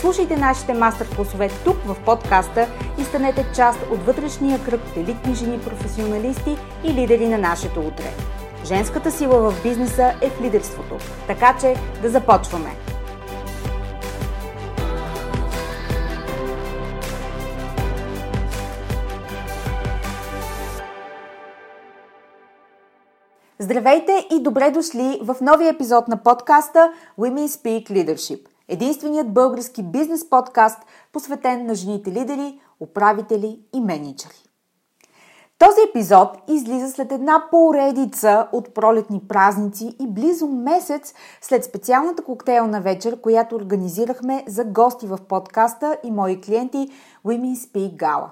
[0.00, 5.60] Слушайте нашите мастер-класове тук в подкаста и станете част от вътрешния кръг от елитни жени
[5.60, 8.12] професионалисти и лидери на нашето утре.
[8.64, 10.96] Женската сила в бизнеса е в лидерството.
[11.26, 12.70] Така че да започваме!
[23.58, 30.30] Здравейте и добре дошли в новия епизод на подкаста Women Speak Leadership– Единственият български бизнес
[30.30, 30.78] подкаст,
[31.12, 34.46] посветен на жените лидери, управители и менеджери.
[35.58, 42.80] Този епизод излиза след една поредица от пролетни празници и близо месец след специалната коктейлна
[42.80, 46.90] вечер, която организирахме за гости в подкаста и мои клиенти
[47.26, 48.28] Women Speak Gala.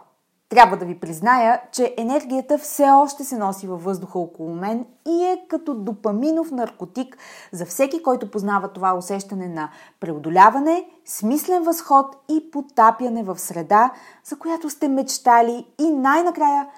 [0.54, 5.24] Трябва да ви призная, че енергията все още се носи във въздуха около мен и
[5.24, 7.18] е като допаминов наркотик
[7.52, 9.70] за всеки, който познава това усещане на
[10.00, 13.92] преодоляване, смислен възход и потапяне в среда,
[14.24, 16.68] за която сте мечтали и най-накрая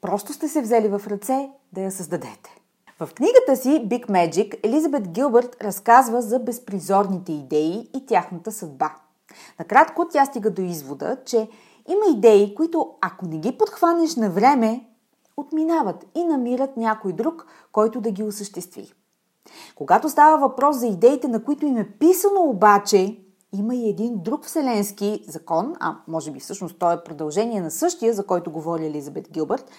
[0.00, 2.56] просто сте се взели в ръце да я създадете.
[3.00, 8.94] В книгата си Big Magic Елизабет Гилбърт разказва за безпризорните идеи и тяхната съдба.
[9.58, 11.48] Накратко тя стига до извода, че
[11.88, 14.88] има идеи, които ако не ги подхванеш на време,
[15.36, 18.92] отминават и намират някой друг, който да ги осъществи.
[19.74, 23.18] Когато става въпрос за идеите, на които им е писано обаче,
[23.52, 28.14] има и един друг вселенски закон, а може би всъщност той е продължение на същия,
[28.14, 29.70] за който говори Елизабет Гилбърт,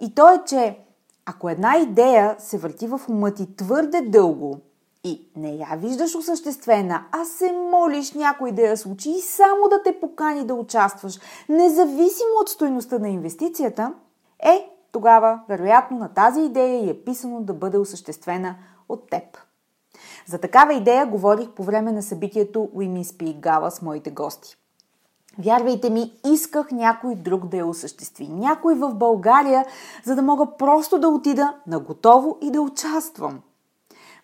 [0.00, 0.78] и то е, че
[1.26, 4.60] ако една идея се върти в ума ти твърде дълго
[5.04, 9.82] и не я виждаш осъществена, а се молиш някой да я случи и само да
[9.82, 13.94] те покани да участваш, независимо от стоеността на инвестицията,
[14.40, 18.56] е, тогава вероятно на тази идея е писано да бъде осъществена
[18.88, 19.22] от теб.
[20.26, 24.56] За такава идея говорих по време на събитието Women Speak Gala с моите гости.
[25.38, 28.28] Вярвайте ми, исках някой друг да я осъществи.
[28.28, 29.66] Някой в България,
[30.04, 33.40] за да мога просто да отида на готово и да участвам.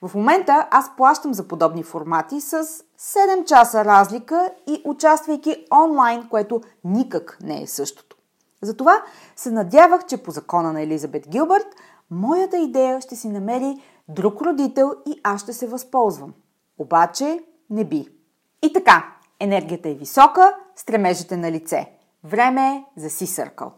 [0.05, 2.65] В момента аз плащам за подобни формати с
[2.99, 8.17] 7 часа разлика и участвайки онлайн, което никак не е същото.
[8.63, 9.03] Затова
[9.37, 11.67] се надявах, че по закона на Елизабет Гилбърт,
[12.11, 16.35] моята идея ще си намери друг родител и аз ще се възползвам.
[16.79, 18.09] Обаче не би.
[18.63, 19.05] И така,
[19.41, 21.93] енергията е висока, стремежете на лице.
[22.25, 23.73] Време е за си съркъл.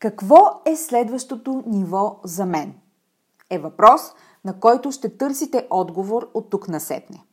[0.00, 2.74] Какво е следващото ниво за мен?
[3.50, 4.00] Е въпрос,
[4.44, 7.24] на който ще търсите отговор от тук насетне.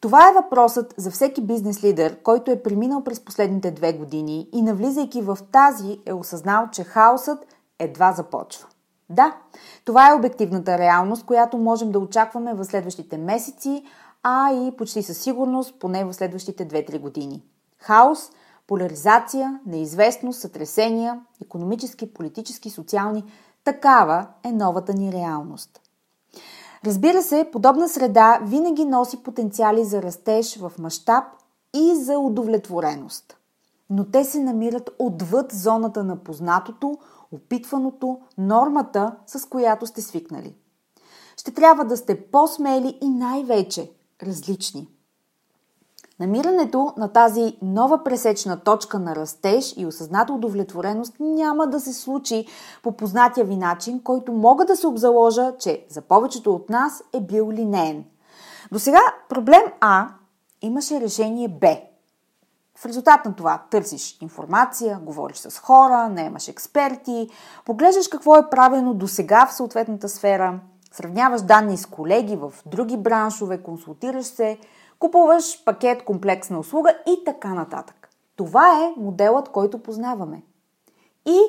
[0.00, 4.62] Това е въпросът за всеки бизнес лидер, който е преминал през последните две години и
[4.62, 7.46] навлизайки в тази е осъзнал, че хаосът
[7.78, 8.66] едва започва.
[9.08, 9.36] Да,
[9.84, 13.84] това е обективната реалност, която можем да очакваме в следващите месеци,
[14.22, 17.42] а и почти със сигурност поне в следващите 2-3 години.
[17.78, 18.30] Хаос–
[18.70, 23.24] поляризация, неизвестност, сътресения, економически, политически, социални.
[23.64, 25.80] Такава е новата ни реалност.
[26.84, 31.24] Разбира се, подобна среда винаги носи потенциали за растеж в мащаб
[31.74, 33.36] и за удовлетвореност.
[33.90, 36.98] Но те се намират отвъд зоната на познатото,
[37.32, 40.54] опитваното, нормата, с която сте свикнали.
[41.36, 43.90] Ще трябва да сте по-смели и най-вече
[44.22, 44.88] различни–
[46.20, 52.46] Намирането на тази нова пресечна точка на растеж и осъзната удовлетвореност няма да се случи
[52.82, 57.20] по познатия ви начин, който мога да се обзаложа, че за повечето от нас е
[57.20, 58.04] бил линеен.
[58.72, 60.08] До сега проблем А
[60.62, 61.76] имаше решение Б.
[62.76, 67.28] В резултат на това търсиш информация, говориш с хора, наемаш експерти,
[67.64, 70.60] поглеждаш какво е правено до сега в съответната сфера,
[70.92, 74.58] сравняваш данни с колеги в други браншове, консултираш се,
[75.00, 78.08] купуваш пакет, комплексна услуга и така нататък.
[78.36, 80.42] Това е моделът, който познаваме.
[81.26, 81.40] И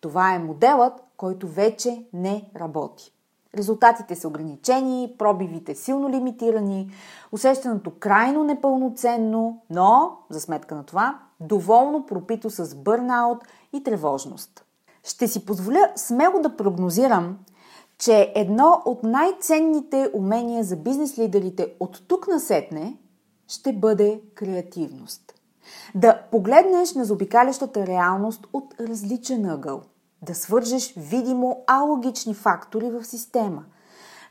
[0.00, 3.12] това е моделът, който вече не работи.
[3.56, 6.90] Резултатите са ограничени, пробивите силно лимитирани,
[7.32, 13.38] усещането крайно непълноценно, но, за сметка на това, доволно пропито с бърнаут
[13.72, 14.64] и тревожност.
[15.04, 17.38] Ще си позволя смело да прогнозирам,
[17.98, 22.96] че едно от най-ценните умения за бизнес лидерите от тук насетне
[23.48, 25.34] ще бъде креативност.
[25.94, 29.82] Да погледнеш на заобикалящата реалност от различен ъгъл.
[30.22, 33.64] Да свържеш видимо алогични фактори в система.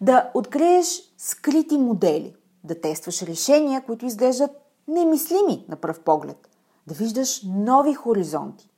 [0.02, 2.36] Да откриеш скрити модели.
[2.64, 4.52] Да тестваш решения, които изглеждат
[4.88, 6.50] немислими на пръв поглед.
[6.88, 8.70] Да виждаш нови хоризонти.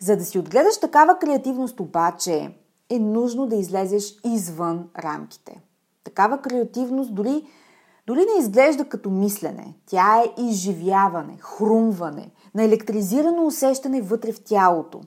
[0.00, 2.54] За да си отгледаш такава креативност обаче,
[2.90, 5.60] е нужно да излезеш извън рамките.
[6.04, 7.44] Такава креативност дори,
[8.06, 9.74] дори не изглежда като мислене.
[9.86, 15.00] Тя е изживяване, хрумване, на електризирано усещане вътре в тялото.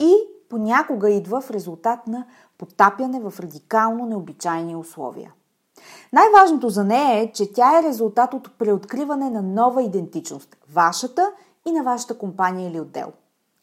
[0.00, 0.14] И
[0.50, 2.26] понякога идва в резултат на
[2.58, 5.32] потапяне в радикално необичайни условия.
[6.12, 11.32] Най-важното за нея е, че тя е резултат от преоткриване на нова идентичност– вашата
[11.66, 13.12] и на вашата компания или отдел.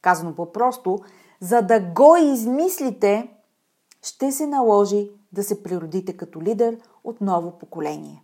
[0.01, 0.99] Казано по-просто,
[1.41, 3.29] за да го измислите,
[4.01, 8.23] ще се наложи да се природите като лидер от ново поколение.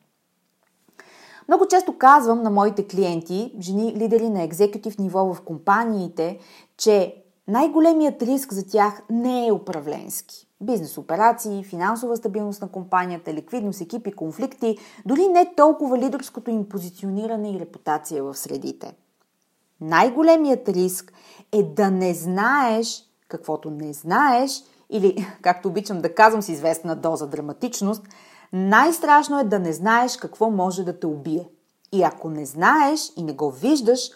[1.47, 6.39] Много често казвам на моите клиенти, жени лидери на екзекутив ниво в компаниите,
[6.77, 10.47] че най-големият риск за тях не е управленски.
[10.61, 17.51] Бизнес операции, финансова стабилност на компанията, ликвидност, екипи, конфликти, дори не толкова лидерското им позициониране
[17.51, 18.95] и репутация в средите.
[19.81, 21.13] Най-големият риск
[21.51, 27.27] е да не знаеш каквото не знаеш или, както обичам да казвам с известна доза
[27.27, 28.03] драматичност,
[28.53, 31.49] най-страшно е да не знаеш какво може да те убие.
[31.91, 34.09] И ако не знаеш и не го виждаш,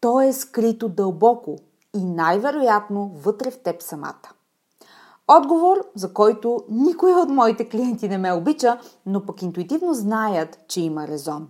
[0.00, 1.56] то е скрито дълбоко
[1.94, 4.32] и най-вероятно вътре в теб самата.
[5.28, 10.80] Отговор, за който никой от моите клиенти не ме обича, но пък интуитивно знаят, че
[10.80, 11.48] има резон.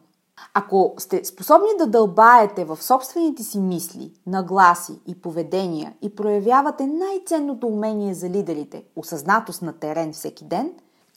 [0.54, 7.66] Ако сте способни да дълбаете в собствените си мисли, нагласи и поведения и проявявате най-ценното
[7.66, 10.72] умение за лидерите– осъзнатост на терен всеки ден,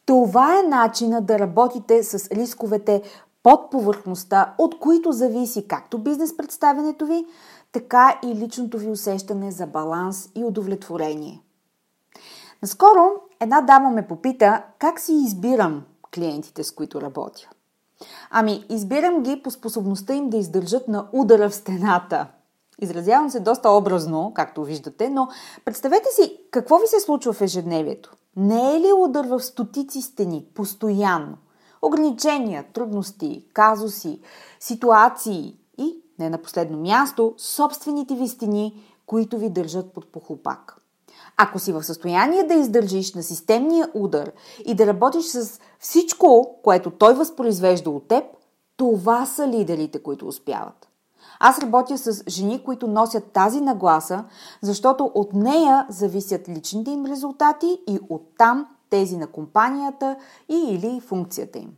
[0.05, 3.01] това е начина да работите с рисковете
[3.43, 7.25] под повърхността, от които зависи както бизнес представянето ви,
[7.71, 11.41] така и личното ви усещане за баланс и удовлетворение.
[12.61, 15.83] Наскоро една дама ме попита как си избирам
[16.15, 17.49] клиентите, с които работя.
[18.29, 22.27] Ами, избирам ги по способността им да издържат на удара в стената.
[22.81, 25.27] Изразявам се доста образно, както виждате, но
[25.65, 28.13] представете си какво ви се случва в ежедневието.
[28.35, 31.37] Не е ли удар в стотици стени, постоянно?
[31.81, 34.19] Ограничения, трудности, казуси,
[34.59, 40.77] ситуации и, не на последно място, собствените ви стени, които ви държат под похлопак.
[41.41, 44.31] Ако си в състояние да издържиш на системния удар
[44.65, 48.23] и да работиш с всичко, което той възпроизвежда от теб,
[48.77, 50.87] това са лидерите, които успяват.
[51.39, 54.23] Аз работя с жени, които носят тази нагласа,
[54.61, 60.15] защото от нея зависят личните им резултати и оттам тези на компанията
[60.49, 61.69] и или функцията им.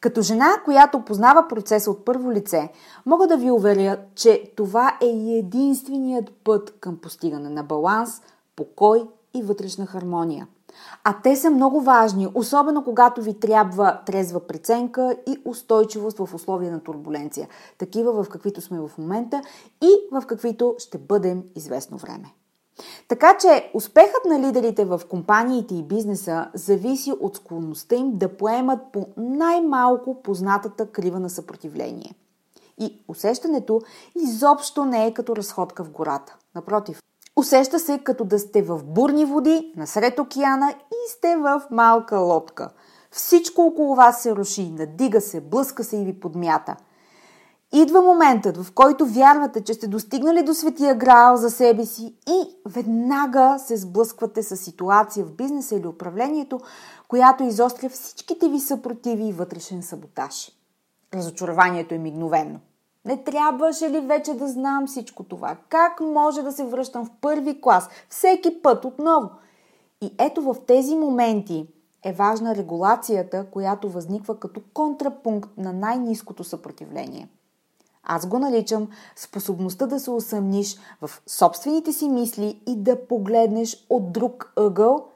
[0.00, 2.72] Като жена, която познава процеса от първо лице,
[3.06, 8.20] мога да ви уверя, че това е единственият път към постигане на баланс,
[8.56, 10.48] покой и вътрешна хармония.
[11.04, 16.72] А те са много важни, особено когато ви трябва трезва преценка и устойчивост в условия
[16.72, 19.42] на турбуленция, такива в каквито сме в момента
[19.82, 22.34] и в каквито ще бъдем известно време.
[23.08, 28.80] Така че успехът на лидерите в компаниите и бизнеса зависи от склонността им да поемат
[28.92, 32.14] по най-малко познатата крива на съпротивление.
[32.78, 33.80] И усещането
[34.22, 36.36] изобщо не е като разходка в гората.
[36.54, 37.02] Напротив,
[37.36, 42.70] Усеща се като да сте в бурни води, насред океана и сте в малка лодка.
[43.10, 46.76] Всичко около вас се руши, надига се, блъска се и ви подмята.
[47.72, 52.56] Идва моментът, в който вярвате, че сте достигнали до светия грал за себе си и
[52.66, 56.60] веднага се сблъсквате с ситуация в бизнеса или управлението,
[57.08, 60.52] която изостря всичките ви съпротиви и вътрешен саботаж.
[61.14, 62.60] Разочарованието е мигновенно.
[63.04, 65.56] Не трябваше ли вече да знам всичко това?
[65.68, 69.30] Как може да се връщам в първи клас всеки път отново?
[70.00, 71.66] И ето в тези моменти
[72.04, 77.28] е важна регулацията, която възниква като контрапункт на най-низкото съпротивление.
[78.02, 84.12] Аз го наричам способността да се усъмниш в собствените си мисли и да погледнеш от
[84.12, 85.06] друг ъгъл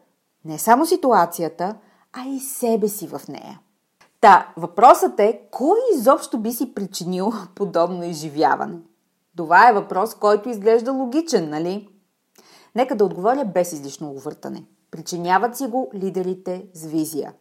[0.44, 1.76] не само ситуацията,
[2.12, 3.60] а и себе си в нея.
[4.24, 8.78] Та, въпросът е, кой изобщо би си причинил подобно изживяване?
[9.36, 11.88] Това е въпрос, който изглежда логичен, нали?
[12.74, 14.64] Нека да отговоря без излишно увъртане.
[14.90, 17.32] Причиняват си го лидерите с визия.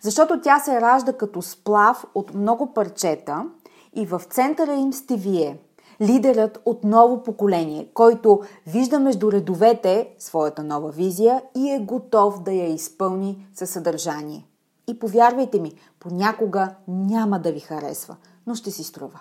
[0.00, 3.46] Защото тя се ражда като сплав от много парчета
[3.94, 5.58] и в центъра им сте вие,
[6.00, 12.52] лидерът от ново поколение, който вижда между редовете своята нова визия и е готов да
[12.52, 14.48] я изпълни със съдържание.
[14.88, 18.16] И повярвайте ми, понякога няма да ви харесва,
[18.46, 19.20] но ще си струва.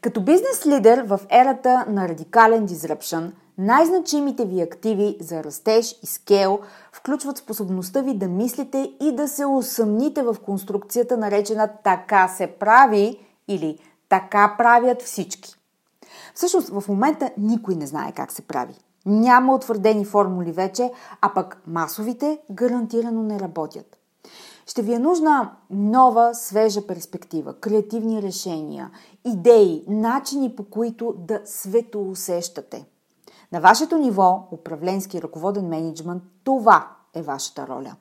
[0.00, 6.60] Като бизнес лидер в ерата на радикален disruption, най-значимите ви активи за растеж и скел
[6.98, 13.26] включват способността ви да мислите и да се усъмните в конструкцията наречена така се прави
[13.48, 13.78] или
[14.08, 15.54] така правят всички.
[16.34, 18.74] Всъщност в момента никой не знае как се прави.
[19.06, 23.98] Няма утвърдени формули вече, а пък масовите гарантирано не работят.
[24.66, 28.90] Ще ви е нужна нова, свежа перспектива, креативни решения,
[29.24, 32.84] идеи, начини по които да светоусещате.
[33.52, 37.96] На вашето ниво, управленски ръководен менеджмент, това е вашата роля.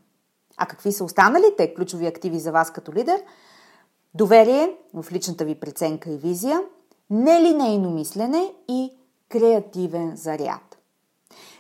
[0.58, 3.24] А какви са останалите ключови активи за вас като лидер?
[4.14, 6.62] Доверие в личната ви преценка и визия,
[7.10, 8.94] нелинейно мислене и
[9.30, 10.78] креативен заряд.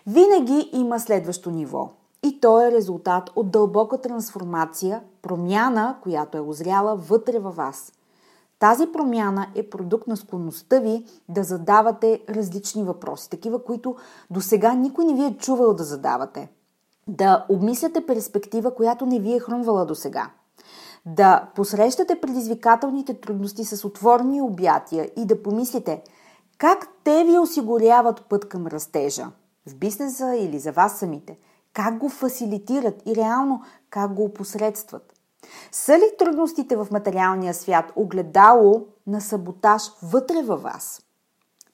[0.07, 1.89] Винаги има следващо ниво–
[2.23, 7.93] и то е резултат от дълбока трансформация, промяна, която е озряла вътре във вас.
[8.59, 13.95] Тази промяна е продукт на склонността ви да задавате различни въпроси, такива, които
[14.29, 16.49] до сега никой не ви е чувал да задавате.
[17.07, 20.29] Да обмисляте перспектива, която не ви е хрумвала до сега.
[21.05, 26.03] Да посрещате предизвикателните трудности с отворени обятия и да помислите
[26.57, 29.27] как те ви осигуряват път към растежа
[29.69, 31.37] в бизнеса или за вас самите–
[31.77, 35.13] как го фасилитират и реално как го опосредстват.
[35.71, 41.01] Са ли трудностите в материалния свят огледало на саботаж вътре във вас?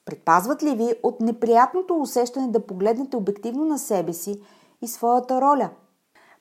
[0.04, 4.40] Предпазват ли ви от неприятното усещане да погледнете обективно на себе си
[4.82, 5.70] и своята роля?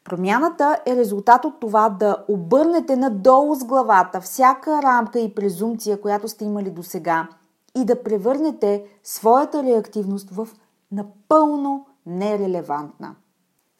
[0.03, 6.27] Промяната е резултат от това да обърнете надолу с главата всяка рамка и презумпция, която
[6.27, 7.27] сте имали до сега
[7.75, 10.47] и да превърнете своята реактивност в
[10.91, 13.15] напълно нерелевантна.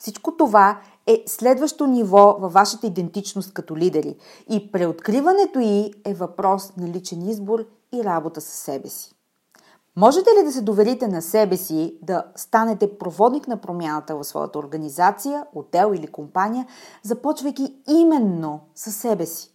[0.04, 4.16] Всичко това е следващо ниво във вашата идентичност като лидери
[4.50, 9.16] и преоткриването й е въпрос на личен избор и работа с себе си.
[9.96, 14.60] Можете ли да се доверите на себе си да станете проводник на промяната в своята
[14.60, 16.68] организация, отдел или компания,
[17.04, 19.53] започвайки именно със себе си?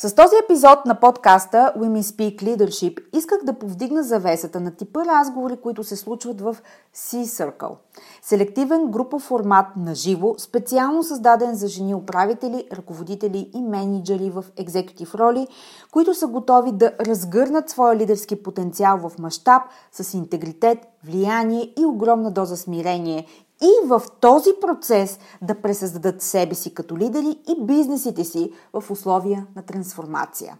[0.00, 5.56] С този епизод на подкаста Women Speak Leadership исках да повдигна завесата на типа разговори,
[5.56, 6.56] които се случват в
[6.96, 7.76] C-Circle.
[8.22, 15.14] Селективен групов формат на живо, специално създаден за жени управители, ръководители и менеджери в екзекутив
[15.14, 15.46] роли,
[15.90, 19.62] които са готови да разгърнат своя лидерски потенциал в мащаб
[19.92, 23.26] с интегритет, влияние и огромна доза смирение
[23.62, 29.46] и в този процес да пресъздадат себе си като лидери и бизнесите си в условия
[29.56, 30.58] на трансформация.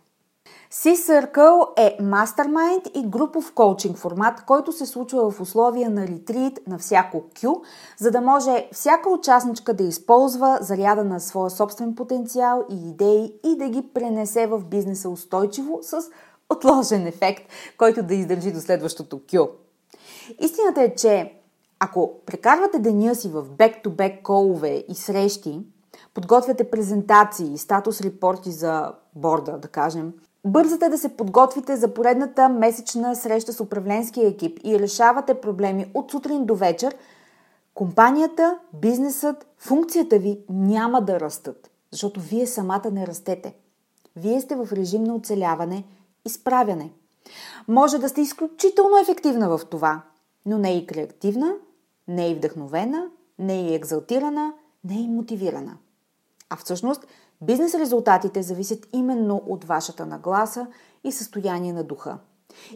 [0.73, 6.79] C-Circle е мастермайнд и групов коучинг формат, който се случва в условия на ретрит на
[6.79, 7.61] всяко Q,
[7.99, 13.57] за да може всяка участничка да използва заряда на своя собствен потенциал и идеи и
[13.57, 16.01] да ги пренесе в бизнеса устойчиво с
[16.51, 17.43] отложен ефект,
[17.79, 19.51] който да издържи до следващото Q.
[20.41, 21.38] Истината е, че
[21.81, 25.61] ако прекарвате деня си в бек-то-бек колове и срещи,
[26.15, 30.13] подготвяте презентации, статус репорти за борда, да кажем,
[30.45, 36.11] бързате да се подготвите за поредната месечна среща с управленския екип и решавате проблеми от
[36.11, 36.97] сутрин до вечер,
[37.75, 43.55] компанията, бизнесът, функцията ви няма да растат, защото вие самата не растете.
[44.17, 45.85] Вие сте в режим на оцеляване
[46.25, 46.93] и справяне.
[47.69, 50.03] Може да сте изключително ефективна в това,
[50.47, 51.55] но не и креативна,
[52.09, 53.07] не е вдъхновена,
[53.39, 54.53] не е екзалтирана,
[54.85, 55.77] не е мотивирана.
[56.51, 57.07] А всъщност
[57.41, 60.67] бизнес резултатите зависят именно от вашата нагласа
[61.05, 62.19] и състояние на духа.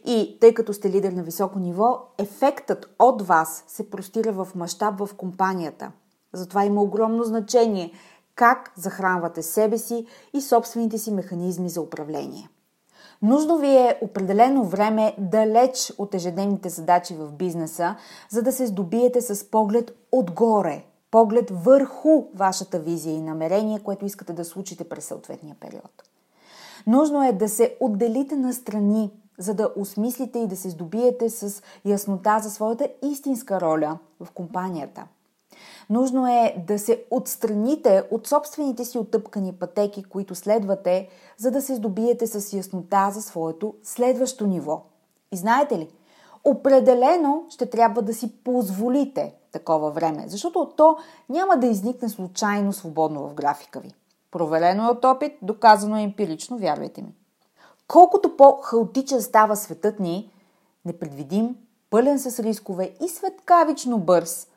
[0.07, 4.99] И тъй като сте лидер на високо ниво, ефектът от вас се простира в мащаб
[4.99, 5.93] в компанията.
[6.33, 7.93] Затова има огромно значение
[8.35, 12.49] как захранвате себе си и собствените си механизми за управление.
[13.23, 17.97] Нужно ви е определено време далеч от ежедневните задачи в бизнеса,
[18.31, 24.33] за да се здобиете с поглед отгоре, поглед върху вашата визия и намерение, което искате
[24.33, 26.03] да случите през съответния период.
[26.87, 31.63] Нужно е да се отделите на страни, за да осмислите и да се здобиете с
[31.85, 35.05] яснота за своята истинска роля в компанията.
[35.91, 41.75] Нужно е да се отстраните от собствените си отъпкани пътеки, които следвате, за да се
[41.75, 44.83] здобиете с яснота за своето следващо ниво.
[45.33, 45.89] И знаете ли,
[46.45, 50.97] определено ще трябва да си позволите такова време, защото то
[51.29, 53.95] няма да изникне случайно свободно в графика ви.
[54.31, 57.15] Проверено е от опит, доказано е емпирично, вярвайте ми.
[57.89, 60.31] Колкото по-хаотичен става светът ни,
[60.85, 61.57] непредвидим,
[61.91, 64.49] пълен с рискове и светкавично бърз,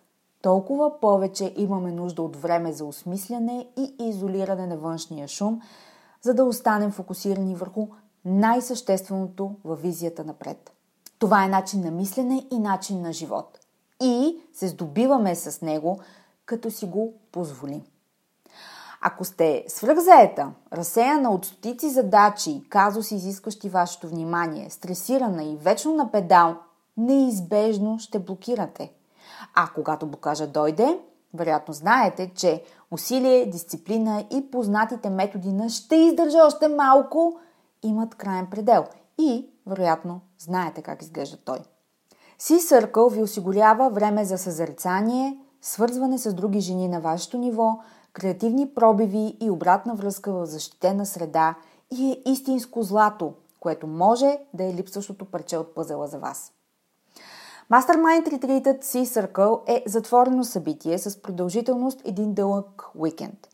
[0.46, 5.62] толкова повече имаме нужда от време за осмисляне и изолиране на външния шум,
[6.22, 7.88] за да останем фокусирани върху
[8.26, 10.72] най-същественото във визията напред.
[11.20, 13.60] Това е начин на мислене и начин на живот.
[14.02, 16.00] И се здобиваме с него,
[16.46, 17.82] като си го позволим.
[19.02, 26.12] Ако сте свръхзаета, разсеяна от стотици задачи, казуси, изискващи вашето внимание, стресирана и вечно на
[26.12, 26.56] педал,
[26.98, 28.92] неизбежно ще блокирате.
[29.54, 31.00] А когато блокажа дойде,
[31.34, 37.40] вероятно знаете, че усилие, дисциплина и познатите методи на ще издържа още малко
[37.84, 38.86] имат крайен предел.
[39.18, 41.60] И, вероятно, знаете как изглежда той.
[42.40, 47.80] Си Circle ви осигурява време за съзерцание, свързване с други жени на вашето ниво,
[48.14, 51.56] креативни пробиви и обратна връзка в защитена среда
[51.92, 56.52] и е истинско злато, което може да е липсващото парче от пъзела за вас.
[57.72, 63.48] Mastermind Retreat Sea Circle е затворено събитие с продължителност един дълъг уикенд.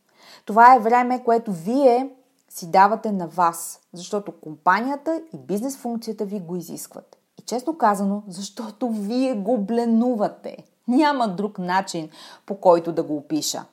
[0.44, 2.10] Това е време, което вие
[2.48, 7.16] си давате на вас, защото компанията и бизнес функцията ви го изискват.
[7.38, 10.56] И честно казано, защото вие го бленувате.
[10.88, 12.08] Няма друг начин,
[12.46, 13.64] по който да го опиша.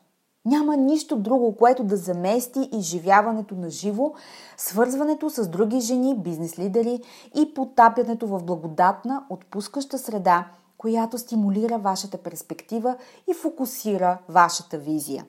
[0.50, 4.12] Няма нищо друго, което да замести изживяването на живо,
[4.58, 7.02] свързването с други жени, бизнес лидери
[7.36, 12.96] и потапянето в благодатна, отпускаща среда, която стимулира вашата перспектива
[13.28, 15.26] и фокусира вашата визия.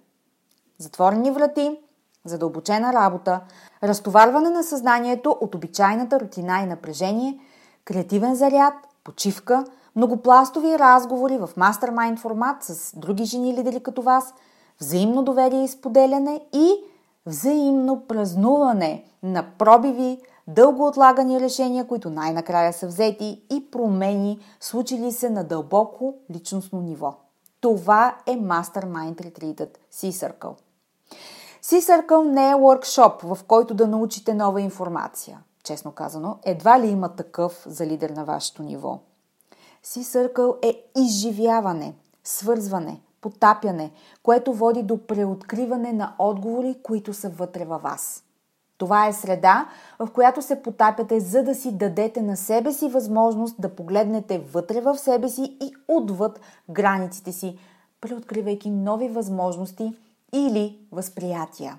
[0.78, 1.78] Затворени врати,
[2.24, 3.40] задълбочена работа,
[3.82, 7.38] разтоварване на съзнанието от обичайната рутина и напрежение,
[7.84, 9.64] креативен заряд, почивка,
[9.96, 14.34] многопластови разговори в мастермайнд формат с други жени лидери като вас–
[14.80, 16.72] взаимно доверие и споделяне и
[17.26, 25.30] взаимно празнуване на пробиви, дълго отлагани решения, които най-накрая са взети и промени, случили се
[25.30, 27.14] на дълбоко личностно ниво.
[27.60, 30.54] Това е Mastermind Retreat Sea Circle.
[31.62, 35.42] Sea Circle не е workshop, в който да научите нова информация.
[35.64, 38.98] Честно казано, едва ли има такъв за лидер на вашето ниво.
[39.84, 43.90] Sea Circle е изживяване, свързване, потапяне,
[44.22, 48.24] което води до преоткриване на отговори, които са вътре във вас.
[48.78, 53.60] Това е среда, в която се потапяте, за да си дадете на себе си възможност
[53.60, 57.58] да погледнете вътре в себе си и отвъд границите си,
[58.00, 59.94] преоткривайки нови възможности
[60.32, 61.78] или възприятия.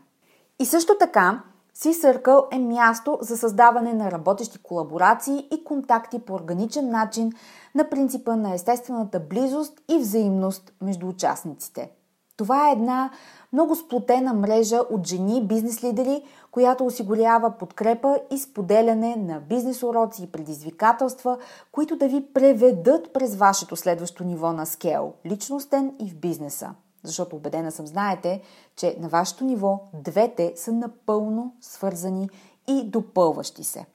[0.59, 1.43] И също така,
[1.83, 7.31] Sea Circle е място за създаване на работещи колаборации и контакти по органичен начин
[7.75, 11.91] на принципа на естествената близост и взаимност между участниците.
[12.37, 13.11] Това е една
[13.53, 20.23] много сплотена мрежа от жени бизнес лидери, която осигурява подкрепа и споделяне на бизнес уроци
[20.23, 21.37] и предизвикателства,
[21.71, 26.73] които да ви преведат през вашето следващо ниво на скел– личностен и в бизнеса.
[27.03, 28.41] Защото убедена съм, знаете,
[28.75, 32.29] че на вашето ниво двете са напълно свързани
[32.67, 33.85] и допълващи се.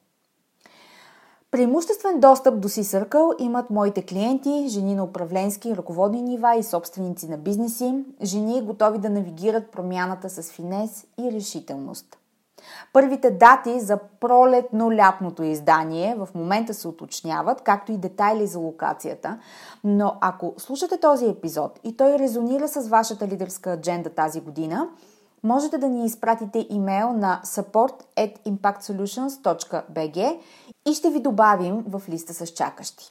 [1.50, 7.38] Преимуществен достъп до C-Circle имат моите клиенти, жени на управленски ръководни нива и собственици на
[7.38, 12.18] бизнеси, жени готови да навигират промяната с финес и решителност.
[12.92, 19.38] Първите дати за пролетно-лятното издание в момента се уточняват, както и детайли за локацията,
[19.84, 24.88] но ако слушате този епизод и той резонира с вашата лидерска адженда тази година,
[25.42, 30.38] можете да ни изпратите имейл на support@impactsolutions.bg
[30.88, 33.10] и ще ви добавим в листа с чакащи.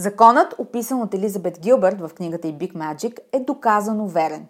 [0.00, 4.46] Законът, описан от Елизабет Гилбърт в книгата и Big Magic, е доказано верен.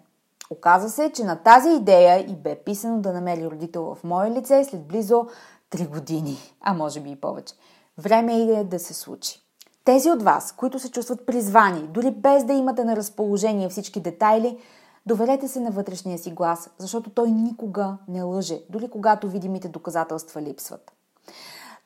[0.49, 4.63] Оказва се, че на тази идея и бе писано да намери родител в мое лице
[4.63, 5.27] след близо
[5.71, 7.53] 3 години, а може би и повече.
[7.97, 9.41] Време е да се случи.
[9.83, 14.57] Тези от вас, които се чувстват призвани, дори без да имате на разположение всички детайли,
[15.05, 20.41] доверете се на вътрешния си глас, защото той никога не лъже, дори когато видимите доказателства
[20.41, 20.91] липсват.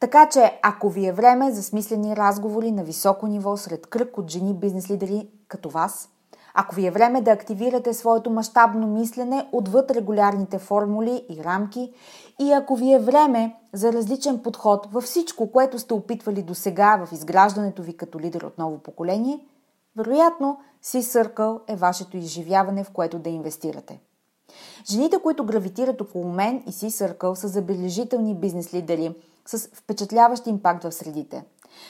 [0.05, 4.31] Така че, ако ви е време за смислени разговори на високо ниво сред кръг от
[4.31, 6.09] жени бизнес лидери като вас,
[6.53, 11.93] ако ви е време да активирате своето мащабно мислене отвъд регулярните формули и рамки
[12.39, 17.05] и ако ви е време за различен подход във всичко, което сте опитвали до сега
[17.05, 19.39] в изграждането ви като лидер от ново поколение,
[19.95, 23.99] вероятно си Circle е вашето изживяване, в което да инвестирате.
[24.89, 29.15] Жените, които гравитират около мен и Си Circle са забележителни бизнес лидери
[29.45, 31.45] с впечатляващ импакт в средите.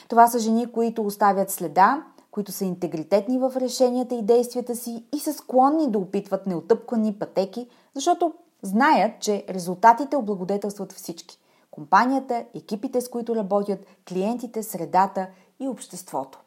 [0.08, 5.18] Това са жени, които оставят следа, които са интегритетни в решенията и действията си и
[5.18, 11.38] са склонни да опитват неотъпкани пътеки, защото знаят, че резултатите облагодетелстват всички–
[11.70, 15.26] компанията, екипите с които работят, клиентите, средата
[15.60, 16.40] и обществото.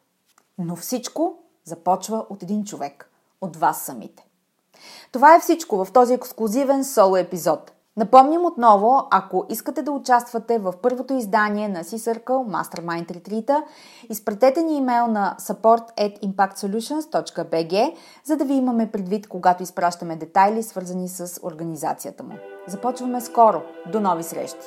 [0.58, 4.26] Но всичко започва от един човек– от вас самите.
[5.12, 10.74] Това е всичко в този ексклюзивен соло епизод– Напомням отново, ако искате да участвате в
[10.82, 13.62] първото издание на C-Circle Mastermind Retreat,
[14.10, 21.40] изпратете ни имейл на support@impactsolutions.bg, за да ви имаме предвид, когато изпращаме детайли, свързани с
[21.42, 22.34] организацията му.
[22.66, 23.62] Започваме скоро.
[23.92, 24.66] До нови срещи!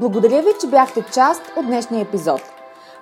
[0.00, 2.40] Благодаря ви, че бяхте част от днешния епизод–